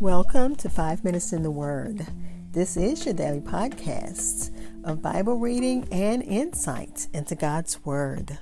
Welcome 0.00 0.56
to 0.56 0.70
Five 0.70 1.04
Minutes 1.04 1.34
in 1.34 1.42
the 1.42 1.50
Word. 1.50 2.06
This 2.52 2.78
is 2.78 3.04
your 3.04 3.12
daily 3.12 3.42
podcast 3.42 4.50
of 4.82 5.02
Bible 5.02 5.36
reading 5.36 5.86
and 5.92 6.22
insight 6.22 7.06
into 7.12 7.34
God's 7.34 7.84
Word. 7.84 8.38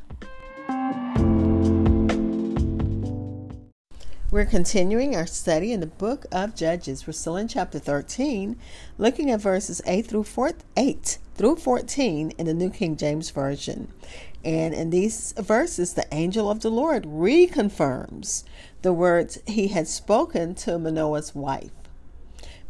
We're 4.30 4.46
continuing 4.46 5.16
our 5.16 5.26
study 5.26 5.72
in 5.72 5.80
the 5.80 5.88
book 5.88 6.26
of 6.30 6.54
Judges. 6.54 7.08
We're 7.08 7.13
still 7.13 7.37
in 7.37 7.49
chapter 7.49 7.81
13, 7.81 8.56
looking 8.97 9.33
at 9.33 9.40
verses 9.40 9.83
8 9.85 10.06
through 10.06 10.25
4, 10.25 10.53
8 10.77 11.19
through 11.35 11.56
14 11.56 12.31
in 12.38 12.47
the 12.47 12.54
New 12.54 12.71
King 12.71 12.97
James 12.97 13.31
Version. 13.31 13.88
And 14.45 14.75
in 14.75 14.90
these 14.90 15.33
verses, 15.37 15.95
the 15.95 16.06
angel 16.12 16.48
of 16.51 16.61
the 16.61 16.70
Lord 16.70 17.02
reconfirms 17.02 18.45
the 18.83 18.92
words 18.92 19.38
he 19.47 19.69
had 19.69 19.88
spoken 19.88 20.55
to 20.55 20.79
Manoah's 20.79 21.34
wife. 21.34 21.70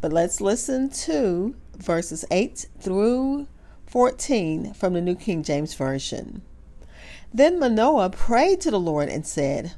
But 0.01 0.13
let's 0.13 0.41
listen 0.41 0.89
to 0.89 1.55
verses 1.77 2.25
8 2.31 2.67
through 2.79 3.47
14 3.85 4.73
from 4.73 4.93
the 4.93 5.01
New 5.01 5.15
King 5.15 5.43
James 5.43 5.73
Version. 5.73 6.41
Then 7.33 7.59
Manoah 7.59 8.09
prayed 8.09 8.61
to 8.61 8.71
the 8.71 8.79
Lord 8.79 9.09
and 9.09 9.25
said, 9.25 9.73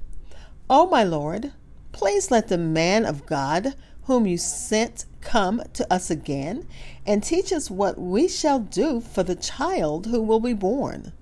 O 0.70 0.88
my 0.88 1.04
Lord, 1.04 1.52
please 1.92 2.32
let 2.32 2.48
the 2.48 2.58
man 2.58 3.06
of 3.06 3.26
God 3.26 3.76
whom 4.04 4.26
you 4.26 4.38
sent 4.38 5.06
come 5.22 5.62
to 5.74 5.92
us 5.94 6.10
again 6.10 6.68
and 7.06 7.24
teach 7.24 7.52
us 7.52 7.70
what 7.70 8.00
we 8.00 8.28
shall 8.28 8.60
do 8.60 9.02
for 9.02 9.24
the 9.24 9.36
child 9.36 10.08
who 10.08 10.22
will 10.22 10.40
be 10.40 10.54
born. 10.54 11.14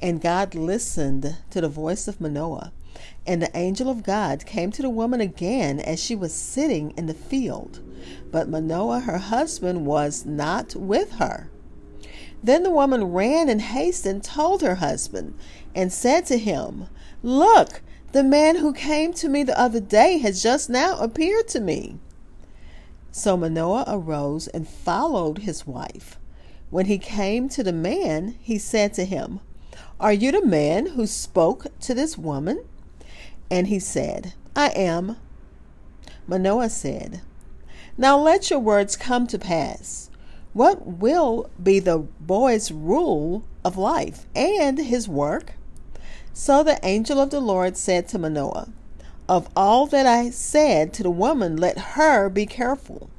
And 0.00 0.20
God 0.20 0.54
listened 0.54 1.36
to 1.50 1.60
the 1.60 1.68
voice 1.68 2.08
of 2.08 2.20
Manoah. 2.20 2.72
And 3.26 3.42
the 3.42 3.56
angel 3.56 3.88
of 3.88 4.02
God 4.02 4.46
came 4.46 4.70
to 4.72 4.82
the 4.82 4.90
woman 4.90 5.20
again 5.20 5.80
as 5.80 6.02
she 6.02 6.14
was 6.14 6.34
sitting 6.34 6.92
in 6.96 7.06
the 7.06 7.14
field. 7.14 7.80
But 8.30 8.48
Manoah, 8.48 9.00
her 9.00 9.18
husband, 9.18 9.86
was 9.86 10.26
not 10.26 10.74
with 10.74 11.12
her. 11.12 11.50
Then 12.42 12.64
the 12.64 12.70
woman 12.70 13.12
ran 13.12 13.48
in 13.48 13.60
haste 13.60 14.04
and 14.04 14.22
told 14.22 14.62
her 14.62 14.76
husband, 14.76 15.34
and 15.74 15.92
said 15.92 16.26
to 16.26 16.38
him, 16.38 16.88
Look, 17.22 17.82
the 18.10 18.24
man 18.24 18.56
who 18.56 18.72
came 18.72 19.12
to 19.14 19.28
me 19.28 19.44
the 19.44 19.58
other 19.58 19.80
day 19.80 20.18
has 20.18 20.42
just 20.42 20.68
now 20.68 20.98
appeared 20.98 21.46
to 21.48 21.60
me. 21.60 21.98
So 23.12 23.36
Manoah 23.36 23.84
arose 23.86 24.48
and 24.48 24.66
followed 24.66 25.38
his 25.38 25.66
wife. 25.66 26.18
When 26.70 26.86
he 26.86 26.98
came 26.98 27.48
to 27.50 27.62
the 27.62 27.72
man, 27.72 28.36
he 28.40 28.58
said 28.58 28.94
to 28.94 29.04
him, 29.04 29.40
are 30.02 30.12
you 30.12 30.32
the 30.32 30.44
man 30.44 30.86
who 30.86 31.06
spoke 31.06 31.66
to 31.82 31.94
this 31.94 32.18
woman? 32.18 32.64
And 33.52 33.66
he 33.66 33.78
said, 33.78 34.32
I 34.56 34.68
am. 34.68 35.18
Manoah 36.26 36.70
said, 36.70 37.20
Now 37.98 38.18
let 38.18 38.48
your 38.48 38.60
words 38.60 38.96
come 38.96 39.26
to 39.26 39.38
pass. 39.38 40.08
What 40.54 40.86
will 40.86 41.50
be 41.62 41.78
the 41.78 41.98
boy's 41.98 42.72
rule 42.72 43.44
of 43.62 43.76
life 43.76 44.24
and 44.34 44.78
his 44.78 45.06
work? 45.06 45.52
So 46.32 46.62
the 46.62 46.80
angel 46.82 47.20
of 47.20 47.28
the 47.28 47.40
Lord 47.40 47.76
said 47.76 48.08
to 48.08 48.18
Manoah, 48.18 48.70
Of 49.28 49.50
all 49.54 49.84
that 49.84 50.06
I 50.06 50.30
said 50.30 50.94
to 50.94 51.02
the 51.02 51.10
woman, 51.10 51.58
let 51.58 51.76
her 51.92 52.30
be 52.30 52.46
careful. 52.46 53.10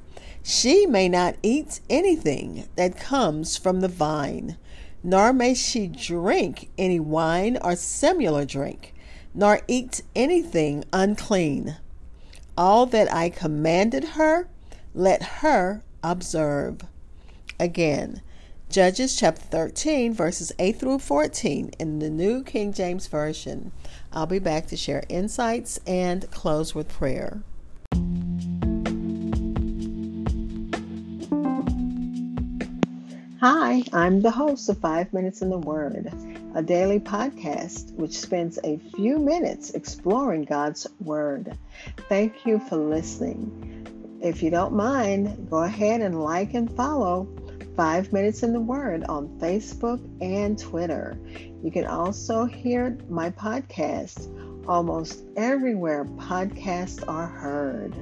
She 0.41 0.87
may 0.87 1.09
not 1.09 1.35
eat 1.43 1.79
anything 1.91 2.67
that 2.75 2.97
comes 2.97 3.55
from 3.55 3.81
the 3.81 3.87
vine 3.87 4.57
nor 5.03 5.33
may 5.33 5.53
she 5.53 5.87
drink 5.87 6.69
any 6.77 6.99
wine 6.99 7.57
or 7.61 7.75
similar 7.75 8.45
drink, 8.45 8.92
nor 9.33 9.61
eat 9.67 10.01
anything 10.15 10.83
unclean. 10.93 11.77
All 12.57 12.85
that 12.87 13.11
I 13.13 13.29
commanded 13.29 14.03
her, 14.09 14.47
let 14.93 15.23
her 15.23 15.83
observe. 16.03 16.81
Again, 17.59 18.21
Judges 18.69 19.15
chapter 19.15 19.41
13, 19.41 20.15
verses 20.15 20.51
8 20.57 20.79
through 20.79 20.97
14 20.97 21.71
in 21.77 21.99
the 21.99 22.09
New 22.09 22.43
King 22.43 22.73
James 22.73 23.05
Version. 23.05 23.71
I'll 24.11 24.25
be 24.25 24.39
back 24.39 24.65
to 24.67 24.75
share 24.75 25.03
insights 25.09 25.79
and 25.85 26.29
close 26.31 26.73
with 26.73 26.89
prayer. 26.89 27.43
Hi, 33.39 33.83
I'm 33.93 34.21
the 34.21 34.31
host 34.31 34.69
of 34.69 34.79
Five 34.79 35.13
Minutes 35.13 35.43
in 35.43 35.49
the 35.49 35.57
Word, 35.59 36.11
a 36.55 36.61
daily 36.61 36.99
podcast 36.99 37.93
which 37.95 38.17
spends 38.17 38.59
a 38.63 38.77
few 38.95 39.17
minutes 39.17 39.71
exploring 39.71 40.43
God's 40.43 40.85
Word. 40.99 41.57
Thank 42.09 42.45
you 42.45 42.59
for 42.59 42.77
listening. 42.77 44.19
If 44.21 44.43
you 44.43 44.49
don't 44.49 44.73
mind, 44.73 45.49
go 45.49 45.63
ahead 45.63 46.01
and 46.01 46.23
like 46.23 46.53
and 46.53 46.71
follow 46.75 47.27
Five 47.75 48.13
Minutes 48.13 48.43
in 48.43 48.53
the 48.53 48.59
Word 48.59 49.03
on 49.05 49.27
Facebook 49.39 49.99
and 50.21 50.57
Twitter. 50.59 51.17
You 51.63 51.71
can 51.71 51.85
also 51.85 52.45
hear 52.45 52.97
my 53.09 53.31
podcast 53.31 54.29
almost 54.67 55.23
everywhere 55.35 56.05
podcasts 56.05 57.03
are 57.07 57.27
heard. 57.27 57.95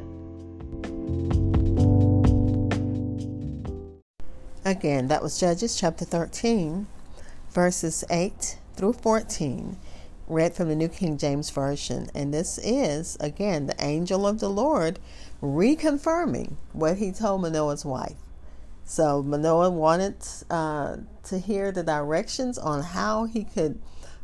Again, 4.63 5.07
that 5.07 5.23
was 5.23 5.39
Judges 5.39 5.75
chapter 5.75 6.05
13, 6.05 6.85
verses 7.51 8.03
8 8.09 8.57
through 8.75 8.93
14, 8.93 9.77
read 10.27 10.55
from 10.55 10.69
the 10.69 10.75
New 10.75 10.87
King 10.87 11.17
James 11.17 11.49
Version. 11.49 12.09
And 12.15 12.33
this 12.33 12.57
is, 12.57 13.17
again, 13.19 13.67
the 13.67 13.83
angel 13.83 14.25
of 14.25 14.39
the 14.39 14.49
Lord 14.49 14.99
reconfirming 15.41 16.55
what 16.73 16.97
he 16.97 17.11
told 17.11 17.41
Manoah's 17.41 17.85
wife. 17.85 18.17
So 18.85 19.21
Manoah 19.21 19.69
wanted 19.69 20.15
uh, 20.49 20.97
to 21.23 21.39
hear 21.39 21.71
the 21.71 21.83
directions 21.83 22.57
on 22.57 22.83
how 22.83 23.25
he 23.25 23.43
could 23.43 23.79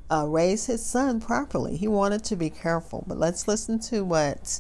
uh, 0.09 0.25
raise 0.27 0.65
his 0.65 0.85
son 0.85 1.19
properly. 1.19 1.77
He 1.77 1.87
wanted 1.87 2.23
to 2.25 2.35
be 2.35 2.49
careful. 2.49 3.03
But 3.07 3.17
let's 3.17 3.47
listen 3.47 3.79
to 3.81 4.03
what 4.03 4.59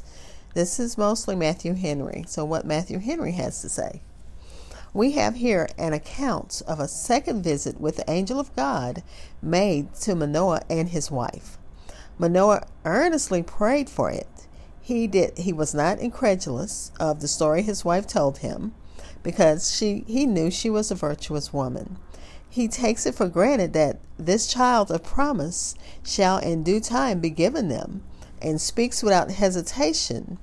this 0.53 0.79
is 0.79 0.97
mostly 0.97 1.35
Matthew 1.35 1.73
Henry. 1.73 2.25
So, 2.27 2.45
what 2.45 2.65
Matthew 2.65 2.99
Henry 2.99 3.33
has 3.33 3.61
to 3.61 3.69
say. 3.69 4.01
We 4.97 5.11
have 5.11 5.35
here 5.35 5.69
an 5.77 5.93
account 5.93 6.63
of 6.65 6.79
a 6.79 6.87
second 6.87 7.43
visit 7.43 7.79
with 7.79 7.97
the 7.97 8.09
angel 8.09 8.39
of 8.39 8.55
God 8.55 9.03
made 9.43 9.93
to 10.01 10.15
Manoah 10.15 10.63
and 10.71 10.89
his 10.89 11.11
wife. 11.11 11.59
Manoah 12.17 12.65
earnestly 12.83 13.43
prayed 13.43 13.91
for 13.91 14.09
it. 14.09 14.47
He 14.81 15.05
did 15.05 15.37
he 15.37 15.53
was 15.53 15.75
not 15.75 15.99
incredulous 15.99 16.91
of 16.99 17.19
the 17.19 17.27
story 17.27 17.61
his 17.61 17.85
wife 17.85 18.07
told 18.07 18.39
him 18.39 18.73
because 19.21 19.71
she 19.71 20.03
he 20.07 20.25
knew 20.25 20.49
she 20.49 20.71
was 20.71 20.89
a 20.89 20.95
virtuous 20.95 21.53
woman. 21.53 21.97
He 22.49 22.67
takes 22.67 23.05
it 23.05 23.13
for 23.13 23.27
granted 23.27 23.73
that 23.73 23.99
this 24.17 24.47
child 24.47 24.89
of 24.89 25.03
promise 25.03 25.75
shall 26.03 26.39
in 26.39 26.63
due 26.63 26.79
time 26.79 27.19
be 27.19 27.29
given 27.29 27.67
them 27.67 28.01
and 28.41 28.59
speaks 28.59 29.03
without 29.03 29.29
hesitation 29.29 30.39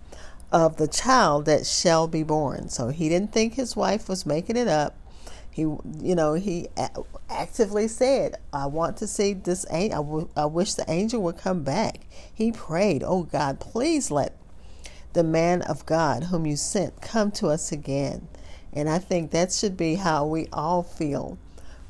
of 0.54 0.76
the 0.76 0.86
child 0.86 1.46
that 1.46 1.66
shall 1.66 2.06
be 2.06 2.22
born. 2.22 2.68
So 2.68 2.88
he 2.88 3.08
didn't 3.08 3.32
think 3.32 3.54
his 3.54 3.74
wife 3.74 4.08
was 4.08 4.24
making 4.24 4.56
it 4.56 4.68
up. 4.68 4.96
He, 5.50 5.62
you 5.62 6.14
know, 6.14 6.34
he 6.34 6.68
actively 7.28 7.88
said, 7.88 8.36
"I 8.52 8.66
want 8.66 8.96
to 8.98 9.08
see 9.08 9.34
this 9.34 9.66
angel. 9.70 10.30
I, 10.36 10.46
wish 10.46 10.74
the 10.74 10.88
angel 10.88 11.22
would 11.22 11.38
come 11.38 11.64
back." 11.64 12.06
He 12.32 12.52
prayed, 12.52 13.02
"Oh 13.04 13.24
God, 13.24 13.58
please 13.58 14.12
let 14.12 14.36
the 15.12 15.24
man 15.24 15.62
of 15.62 15.86
God 15.86 16.24
whom 16.24 16.46
you 16.46 16.56
sent 16.56 17.00
come 17.00 17.32
to 17.32 17.48
us 17.48 17.72
again." 17.72 18.28
And 18.72 18.88
I 18.88 18.98
think 19.00 19.32
that 19.32 19.52
should 19.52 19.76
be 19.76 19.96
how 19.96 20.24
we 20.24 20.48
all 20.52 20.84
feel 20.84 21.36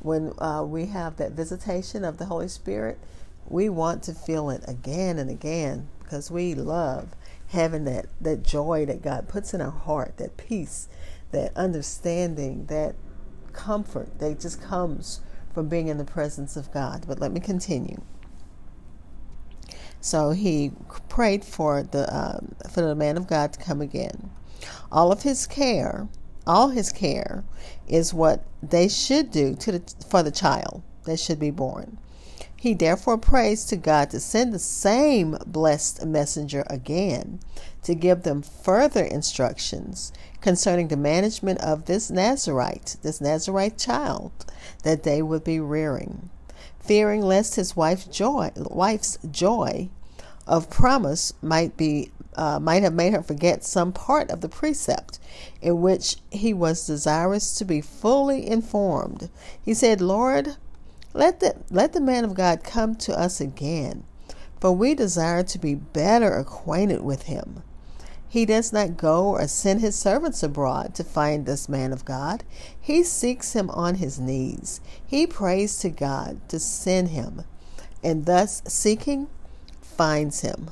when 0.01 0.33
uh, 0.39 0.65
we 0.67 0.87
have 0.87 1.17
that 1.17 1.33
visitation 1.33 2.05
of 2.05 2.17
the 2.17 2.27
Holy 2.27 2.49
Spirit. 2.49 2.99
We 3.47 3.69
want 3.69 4.03
to 4.05 4.15
feel 4.15 4.49
it 4.49 4.65
again 4.67 5.19
and 5.19 5.31
again 5.31 5.89
because 6.03 6.31
we 6.31 6.55
love 6.55 7.09
having 7.55 7.85
that, 7.85 8.07
that 8.21 8.43
joy 8.43 8.85
that 8.87 9.03
God 9.03 9.29
puts 9.29 9.55
in 9.55 9.61
our 9.61 9.71
heart, 9.71 10.19
that 10.19 10.37
peace, 10.37 10.89
that 11.31 11.57
understanding, 11.57 12.67
that 12.67 12.95
comfort 13.53 14.19
that 14.19 14.41
just 14.41 14.61
comes 14.61 15.21
from 15.53 15.69
being 15.69 15.89
in 15.89 15.99
the 15.99 16.05
presence 16.05 16.57
of 16.57 16.73
God. 16.73 17.05
But 17.07 17.21
let 17.21 17.33
me 17.33 17.41
continue. 17.41 18.03
So 20.01 20.33
he 20.33 20.73
prayed 21.09 21.45
for 21.45 21.83
the 21.83 22.05
um, 22.15 22.55
for 22.71 22.83
the 22.83 22.95
man 22.95 23.17
of 23.17 23.27
God 23.27 23.55
to 23.55 23.59
come 23.59 23.81
again. 23.81 24.31
All 24.93 25.11
of 25.11 25.23
his 25.23 25.47
care, 25.47 26.09
all 26.47 26.69
his 26.69 26.93
care, 26.93 27.45
is 27.89 28.13
what 28.13 28.45
they 28.63 28.89
should 28.89 29.31
do 29.31 29.55
to 29.55 29.73
the, 29.73 29.95
for 30.11 30.23
the 30.23 30.31
child 30.31 30.83
that 31.05 31.19
should 31.19 31.39
be 31.39 31.51
born. 31.51 31.99
He 32.65 32.73
therefore 32.73 33.19
prays 33.19 33.67
to 33.67 33.77
God 33.77 34.09
to 34.09 34.19
send 34.19 34.51
the 34.51 34.59
same 34.59 35.37
blessed 35.45 36.07
messenger 36.07 36.65
again 36.71 37.41
to 37.83 37.95
give 37.95 38.23
them 38.23 38.41
further 38.41 39.05
instructions 39.05 40.15
concerning 40.41 40.89
the 40.89 40.97
management 40.97 41.61
of 41.61 41.85
this 41.85 42.11
Nazarite, 42.11 42.97
this 43.03 43.21
Nazarite 43.21 43.77
child 43.77 44.33
that 44.83 45.03
they 45.03 45.21
would 45.21 45.45
be 45.45 45.61
rearing, 45.61 46.31
fearing 46.81 47.21
lest 47.21 47.57
his 47.57 47.77
wife's 47.77 48.07
joy, 48.07 48.51
wife's 48.57 49.19
joy 49.31 49.91
of 50.47 50.71
promise 50.71 51.35
might 51.43 51.77
be 51.77 52.13
uh, 52.35 52.59
might 52.59 52.83
have 52.83 52.95
made 52.95 53.13
her 53.13 53.23
forget 53.23 53.63
some 53.63 53.93
part 53.93 54.31
of 54.31 54.41
the 54.41 54.49
precept 54.49 55.19
in 55.61 55.83
which 55.83 56.17
he 56.31 56.55
was 56.55 56.87
desirous 56.87 57.55
to 57.57 57.67
be 57.67 57.83
fully 57.83 58.49
informed. 58.49 59.29
He 59.63 59.75
said, 59.75 60.01
Lord, 60.01 60.57
let 61.15 61.41
the, 61.41 61.55
let 61.71 61.93
the 61.93 62.01
man 62.01 62.25
of 62.25 62.35
God 62.35 62.63
come 62.65 62.97
to 62.97 63.19
us 63.19 63.41
again, 63.41 64.05
for 64.61 64.73
we 64.73 64.95
desire 64.95 65.43
to 65.45 65.59
be 65.59 65.75
better 65.75 66.37
acquainted 66.37 67.03
with 67.03 67.23
him. 67.23 67.63
He 68.29 68.45
does 68.45 68.73
not 68.73 68.97
go 68.97 69.29
or 69.29 69.47
send 69.47 69.81
his 69.81 69.95
servants 69.95 70.43
abroad 70.43 70.93
to 70.97 71.05
find 71.05 71.47
this 71.47 71.69
man 71.69 71.93
of 71.93 72.05
God. 72.05 72.43
He 72.79 73.05
seeks 73.05 73.53
him 73.53 73.71
on 73.71 73.95
his 73.95 74.19
knees. 74.19 74.81
He 75.07 75.25
prays 75.25 75.79
to 75.79 75.89
God 75.89 76.41
to 76.49 76.59
send 76.59 77.11
him, 77.11 77.45
and 78.03 78.27
thus 78.27 78.61
seeking, 78.67 79.29
finds 79.81 80.41
him. 80.41 80.71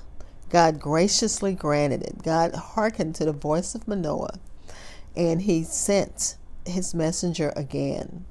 God 0.50 0.80
graciously 0.80 1.54
granted 1.54 2.02
it. 2.02 2.24
God 2.24 2.54
hearkened 2.54 3.14
to 3.14 3.24
the 3.24 3.32
voice 3.32 3.76
of 3.76 3.86
Manoah, 3.86 4.40
and 5.14 5.42
he 5.42 5.62
sent 5.62 6.36
his 6.66 6.94
messenger 6.94 7.52
again. 7.54 8.24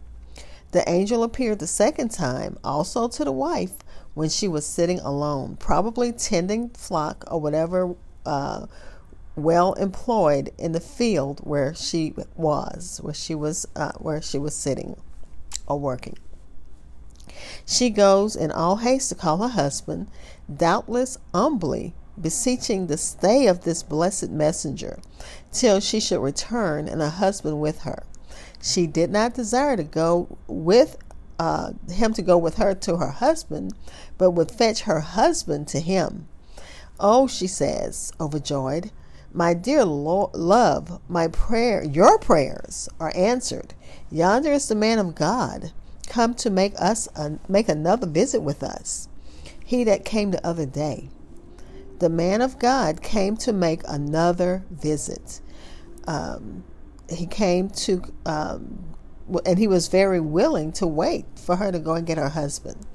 The 0.71 0.89
angel 0.89 1.23
appeared 1.23 1.59
the 1.59 1.67
second 1.67 2.11
time 2.11 2.57
also 2.63 3.07
to 3.09 3.25
the 3.25 3.31
wife 3.31 3.73
when 4.13 4.29
she 4.29 4.47
was 4.47 4.65
sitting 4.65 4.99
alone, 4.99 5.57
probably 5.57 6.11
tending 6.11 6.69
flock 6.69 7.25
or 7.29 7.39
whatever 7.41 7.95
uh, 8.25 8.67
well 9.35 9.73
employed 9.73 10.51
in 10.57 10.71
the 10.71 10.79
field 10.79 11.39
where 11.43 11.73
she 11.73 12.13
was, 12.35 12.99
where 13.01 13.13
she 13.13 13.35
was, 13.35 13.67
uh, 13.75 13.91
where 13.97 14.21
she 14.21 14.37
was 14.37 14.55
sitting 14.55 14.95
or 15.67 15.79
working. 15.79 16.17
She 17.65 17.89
goes 17.89 18.35
in 18.35 18.51
all 18.51 18.77
haste 18.77 19.09
to 19.09 19.15
call 19.15 19.37
her 19.37 19.49
husband, 19.49 20.07
doubtless 20.53 21.17
humbly 21.33 21.93
beseeching 22.19 22.87
the 22.87 22.97
stay 22.97 23.47
of 23.47 23.63
this 23.63 23.83
blessed 23.83 24.29
messenger 24.29 24.99
till 25.51 25.79
she 25.79 25.99
should 25.99 26.21
return 26.21 26.87
and 26.87 27.01
her 27.01 27.09
husband 27.09 27.59
with 27.59 27.79
her. 27.81 28.03
She 28.61 28.87
did 28.87 29.11
not 29.11 29.33
desire 29.33 29.75
to 29.75 29.83
go 29.83 30.37
with 30.47 30.97
uh, 31.39 31.71
him 31.89 32.13
to 32.13 32.21
go 32.21 32.37
with 32.37 32.57
her 32.57 32.75
to 32.75 32.97
her 32.97 33.09
husband, 33.09 33.73
but 34.17 34.31
would 34.31 34.51
fetch 34.51 34.81
her 34.81 34.99
husband 34.99 35.67
to 35.69 35.79
him. 35.79 36.27
Oh, 36.99 37.27
she 37.27 37.47
says, 37.47 38.13
overjoyed, 38.19 38.91
my 39.33 39.55
dear 39.55 39.83
Lord, 39.83 40.35
love, 40.35 41.01
my 41.09 41.27
prayer, 41.27 41.83
your 41.83 42.19
prayers 42.19 42.87
are 42.99 43.11
answered. 43.15 43.73
Yonder 44.11 44.51
is 44.51 44.67
the 44.67 44.75
man 44.75 44.99
of 44.99 45.15
God, 45.15 45.71
come 46.07 46.35
to 46.35 46.49
make 46.49 46.79
us 46.79 47.07
make 47.47 47.69
another 47.69 48.05
visit 48.05 48.41
with 48.41 48.61
us. 48.61 49.07
He 49.65 49.83
that 49.85 50.05
came 50.05 50.31
the 50.31 50.45
other 50.45 50.65
day. 50.65 51.09
The 51.99 52.09
man 52.09 52.41
of 52.41 52.59
God 52.59 53.01
came 53.01 53.37
to 53.37 53.53
make 53.53 53.81
another 53.87 54.63
visit. 54.69 55.39
Um, 56.05 56.65
he 57.11 57.25
came 57.25 57.69
to, 57.69 58.01
um, 58.25 58.83
and 59.45 59.57
he 59.57 59.67
was 59.67 59.87
very 59.87 60.19
willing 60.19 60.71
to 60.73 60.87
wait 60.87 61.25
for 61.35 61.55
her 61.55 61.71
to 61.71 61.79
go 61.79 61.93
and 61.93 62.05
get 62.05 62.17
her 62.17 62.29
husband. 62.29 62.85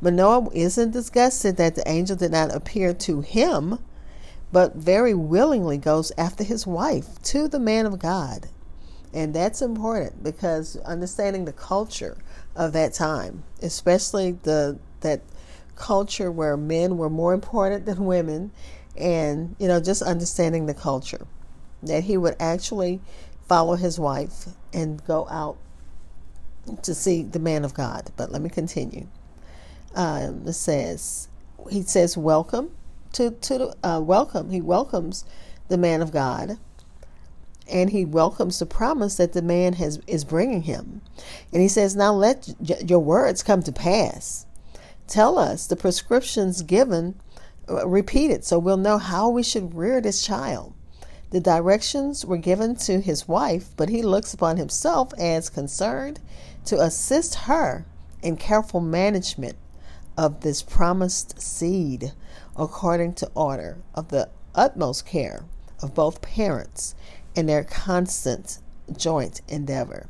Manoah 0.00 0.48
isn't 0.52 0.90
disgusted 0.90 1.56
that 1.56 1.74
the 1.74 1.88
angel 1.88 2.16
did 2.16 2.32
not 2.32 2.54
appear 2.54 2.92
to 2.94 3.20
him 3.20 3.78
but 4.54 4.76
very 4.76 5.14
willingly 5.14 5.76
goes 5.76 6.12
after 6.16 6.44
his 6.44 6.64
wife 6.64 7.20
to 7.20 7.48
the 7.48 7.58
man 7.58 7.86
of 7.86 7.98
God. 7.98 8.46
And 9.12 9.34
that's 9.34 9.60
important 9.60 10.22
because 10.22 10.76
understanding 10.84 11.44
the 11.44 11.52
culture 11.52 12.16
of 12.54 12.72
that 12.72 12.94
time, 12.94 13.42
especially 13.62 14.38
the 14.44 14.78
that 15.00 15.22
culture 15.74 16.30
where 16.30 16.56
men 16.56 16.96
were 16.96 17.10
more 17.10 17.34
important 17.34 17.84
than 17.84 18.06
women 18.06 18.52
and 18.96 19.56
you 19.58 19.66
know 19.66 19.80
just 19.80 20.02
understanding 20.02 20.66
the 20.66 20.74
culture 20.74 21.26
that 21.82 22.04
he 22.04 22.16
would 22.16 22.36
actually 22.38 23.00
follow 23.48 23.74
his 23.74 23.98
wife 23.98 24.46
and 24.72 25.04
go 25.06 25.28
out 25.28 25.56
to 26.82 26.94
see 26.94 27.22
the 27.22 27.38
man 27.38 27.64
of 27.64 27.74
God. 27.74 28.10
But 28.16 28.30
let 28.32 28.42
me 28.42 28.48
continue. 28.48 29.06
Um, 29.94 30.46
it 30.46 30.54
says 30.54 31.28
he 31.70 31.82
says 31.82 32.16
welcome 32.16 32.70
to 33.12 33.30
to 33.30 33.74
uh, 33.82 34.00
welcome. 34.00 34.50
He 34.50 34.60
welcomes 34.60 35.24
the 35.68 35.78
man 35.78 36.02
of 36.02 36.12
God, 36.12 36.58
and 37.70 37.90
he 37.90 38.04
welcomes 38.04 38.58
the 38.58 38.66
promise 38.66 39.16
that 39.16 39.32
the 39.32 39.42
man 39.42 39.74
has 39.74 40.00
is 40.06 40.24
bringing 40.24 40.62
him. 40.62 41.00
And 41.52 41.62
he 41.62 41.68
says, 41.68 41.96
"Now 41.96 42.12
let 42.12 42.54
your 42.60 42.98
words 42.98 43.42
come 43.42 43.62
to 43.62 43.72
pass. 43.72 44.46
Tell 45.06 45.38
us 45.38 45.66
the 45.66 45.76
prescriptions 45.76 46.62
given, 46.62 47.14
uh, 47.68 47.86
repeated, 47.86 48.44
so 48.44 48.58
we'll 48.58 48.76
know 48.76 48.98
how 48.98 49.28
we 49.28 49.42
should 49.42 49.74
rear 49.74 50.00
this 50.00 50.22
child." 50.22 50.73
The 51.34 51.40
directions 51.40 52.24
were 52.24 52.36
given 52.36 52.76
to 52.76 53.00
his 53.00 53.26
wife, 53.26 53.70
but 53.76 53.88
he 53.88 54.02
looks 54.02 54.32
upon 54.32 54.56
himself 54.56 55.12
as 55.18 55.50
concerned 55.50 56.20
to 56.66 56.80
assist 56.80 57.34
her 57.50 57.86
in 58.22 58.36
careful 58.36 58.78
management 58.78 59.56
of 60.16 60.42
this 60.42 60.62
promised 60.62 61.42
seed 61.42 62.12
according 62.56 63.14
to 63.14 63.30
order 63.34 63.78
of 63.96 64.10
the 64.10 64.28
utmost 64.54 65.06
care 65.06 65.44
of 65.82 65.92
both 65.92 66.22
parents 66.22 66.94
in 67.34 67.46
their 67.46 67.64
constant 67.64 68.60
joint 68.96 69.40
endeavor. 69.48 70.06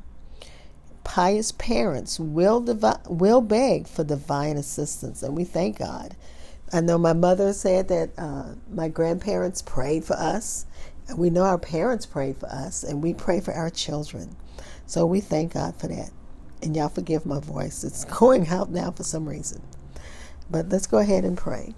Pious 1.05 1.53
parents 1.53 2.21
will 2.21 2.61
devi- 2.61 3.01
will 3.09 3.41
beg 3.41 3.87
for 3.87 4.05
divine 4.05 4.59
assistance, 4.59 5.23
and 5.23 5.35
we 5.35 5.45
thank 5.45 5.79
God. 5.79 6.17
I 6.71 6.81
know 6.81 6.99
my 6.99 7.15
mother 7.15 7.55
said 7.55 7.89
that 7.89 8.11
uh, 8.19 8.57
my 8.71 8.89
grandparents 8.89 9.63
prayed 9.63 10.05
for 10.05 10.17
us. 10.17 10.67
We 11.17 11.31
know 11.31 11.43
our 11.43 11.59
parents 11.59 12.07
prayed 12.07 12.37
for 12.39 12.47
us, 12.47 12.83
and 12.83 13.03
we 13.03 13.15
pray 13.15 13.41
for 13.41 13.53
our 13.53 13.71
children. 13.71 14.37
So 14.87 15.07
we 15.07 15.21
thank 15.21 15.55
God 15.55 15.77
for 15.77 15.87
that. 15.89 16.11
And 16.63 16.75
y'all 16.75 16.89
forgive 16.89 17.27
my 17.27 17.41
voice; 17.41 17.85
it's 17.85 18.05
going 18.19 18.49
out 18.49 18.71
now 18.71 18.91
for 18.91 19.05
some 19.05 19.29
reason. 19.29 19.63
But 20.51 20.69
let's 20.69 20.87
go 20.87 20.99
ahead 20.99 21.25
and 21.25 21.37
pray. 21.37 21.75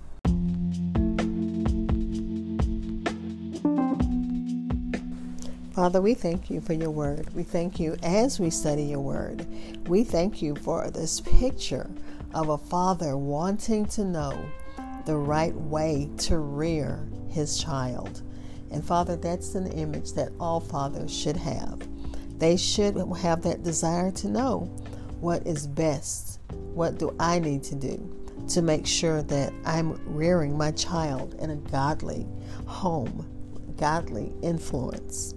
Father, 5.77 6.01
we 6.01 6.15
thank 6.15 6.49
you 6.49 6.63
for 6.63 6.73
your 6.73 6.91
word. 6.91 7.35
We 7.35 7.43
thank 7.43 7.79
you 7.79 7.97
as 8.03 8.41
we 8.41 8.49
study 8.49 8.85
your 8.85 9.01
word. 9.01 9.47
We 9.89 10.05
thank 10.05 10.41
you 10.41 10.57
for 10.57 10.91
this 10.91 11.21
picture 11.21 11.91
of 12.33 12.49
a 12.49 12.57
father 12.57 13.19
wanting 13.19 13.85
to 13.87 14.05
know 14.05 14.43
the 15.05 15.17
right 15.17 15.55
way 15.55 16.09
to 16.19 16.39
rear 16.39 17.07
his 17.29 17.63
child. 17.63 18.23
And 18.71 18.85
Father, 18.85 19.17
that's 19.17 19.55
an 19.55 19.73
image 19.73 20.13
that 20.15 20.33
all 20.41 20.61
fathers 20.61 21.15
should 21.15 21.37
have. 21.37 21.81
They 22.39 22.57
should 22.57 22.97
have 23.19 23.43
that 23.43 23.63
desire 23.63 24.11
to 24.13 24.29
know 24.29 24.71
what 25.21 25.47
is 25.47 25.67
best. 25.67 26.41
What 26.75 26.99
do 26.99 27.15
I 27.19 27.39
need 27.39 27.63
to 27.65 27.75
do 27.75 28.13
to 28.49 28.63
make 28.63 28.87
sure 28.87 29.23
that 29.23 29.53
I'm 29.65 29.99
rearing 30.07 30.57
my 30.57 30.71
child 30.73 31.35
in 31.41 31.51
a 31.51 31.57
godly 31.57 32.27
home, 32.67 33.27
godly 33.79 34.33
influence? 34.43 35.35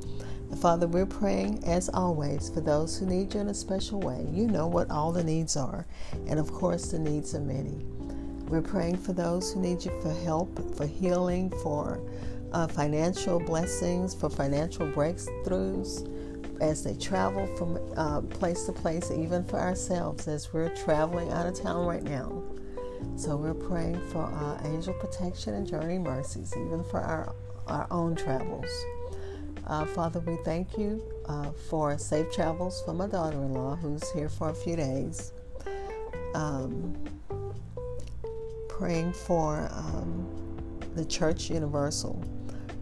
Father, 0.57 0.87
we're 0.87 1.05
praying 1.05 1.63
as 1.63 1.89
always 1.89 2.49
for 2.49 2.59
those 2.59 2.97
who 2.97 3.05
need 3.05 3.33
you 3.33 3.39
in 3.39 3.49
a 3.49 3.53
special 3.53 3.99
way. 3.99 4.25
You 4.31 4.47
know 4.47 4.67
what 4.67 4.89
all 4.89 5.11
the 5.11 5.23
needs 5.23 5.55
are, 5.55 5.85
and 6.27 6.39
of 6.39 6.51
course, 6.51 6.91
the 6.91 6.99
needs 6.99 7.35
are 7.35 7.39
many. 7.39 7.85
We're 8.49 8.61
praying 8.61 8.97
for 8.97 9.13
those 9.13 9.53
who 9.53 9.61
need 9.61 9.85
you 9.85 9.91
for 10.01 10.11
help, 10.11 10.75
for 10.75 10.87
healing, 10.87 11.51
for 11.61 12.01
uh, 12.51 12.67
financial 12.67 13.39
blessings, 13.39 14.13
for 14.13 14.29
financial 14.29 14.87
breakthroughs 14.87 16.07
as 16.61 16.83
they 16.83 16.93
travel 16.95 17.47
from 17.55 17.79
uh, 17.95 18.21
place 18.21 18.65
to 18.65 18.71
place, 18.71 19.11
even 19.11 19.43
for 19.43 19.59
ourselves 19.59 20.27
as 20.27 20.51
we're 20.51 20.73
traveling 20.75 21.31
out 21.31 21.45
of 21.45 21.59
town 21.59 21.85
right 21.85 22.03
now. 22.03 22.43
So 23.15 23.35
we're 23.37 23.53
praying 23.53 24.01
for 24.11 24.23
uh, 24.23 24.59
angel 24.67 24.93
protection 24.95 25.53
and 25.53 25.65
journey 25.65 25.99
mercies, 25.99 26.53
even 26.57 26.83
for 26.83 26.99
our, 26.99 27.33
our 27.67 27.87
own 27.91 28.15
travels. 28.15 28.69
Uh, 29.67 29.85
Father, 29.85 30.19
we 30.21 30.35
thank 30.43 30.77
you 30.77 31.01
uh, 31.27 31.51
for 31.69 31.97
safe 31.97 32.31
travels 32.31 32.81
for 32.83 32.93
my 32.93 33.07
daughter 33.07 33.37
in 33.37 33.53
law 33.53 33.75
who's 33.75 34.09
here 34.11 34.27
for 34.27 34.49
a 34.49 34.53
few 34.53 34.75
days. 34.75 35.31
Um, 36.33 36.97
praying 38.67 39.13
for 39.13 39.69
um, 39.71 40.27
the 40.95 41.05
Church 41.05 41.49
Universal, 41.49 42.23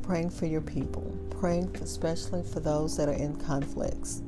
praying 0.08 0.30
for 0.30 0.46
your 0.46 0.62
people, 0.62 1.04
praying 1.30 1.70
especially 1.82 2.42
for 2.42 2.62
those 2.62 2.96
that 2.96 3.10
are 3.10 3.14
in 3.14 3.36
conflicts, 3.36 4.22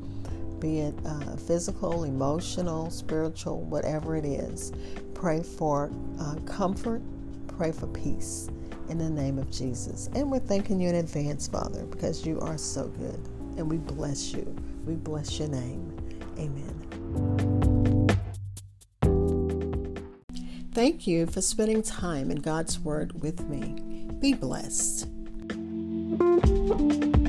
be 0.59 0.79
it 0.79 0.93
uh, 1.05 1.38
physical, 1.38 2.03
emotional, 2.03 2.89
spiritual, 2.89 3.62
whatever 3.62 4.17
it 4.17 4.25
is. 4.25 4.74
Pray 5.13 5.41
for 5.41 5.89
uh, 6.19 6.36
comfort, 6.45 7.01
pray 7.48 7.71
for 7.71 7.88
peace 7.88 8.50
in 8.89 8.98
the 8.98 9.09
name 9.09 9.39
of 9.39 9.50
Jesus. 9.50 10.09
And 10.15 10.29
we're 10.29 10.39
thanking 10.39 10.81
you 10.81 10.89
in 10.89 10.95
advance, 10.95 11.48
Father, 11.48 11.86
because 11.86 12.25
you 12.25 12.41
are 12.41 12.57
so 12.57 12.88
good. 12.88 13.19
And 13.55 13.71
we 13.71 13.77
bless 13.77 14.33
you. 14.33 14.53
We 14.86 14.95
bless 14.95 15.39
your 15.39 15.48
name. 15.48 15.95
Amen. 16.38 16.75
Thank 20.74 21.07
you 21.07 21.25
for 21.25 21.39
spending 21.39 21.83
time 21.83 22.31
in 22.31 22.39
God's 22.41 22.79
Word 22.79 23.21
with 23.21 23.48
me. 23.48 24.09
Be 24.19 24.33
blessed. 24.33 25.07
thank 26.19 26.45
you 27.17 27.28